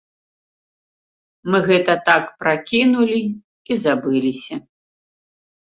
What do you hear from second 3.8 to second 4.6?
забыліся.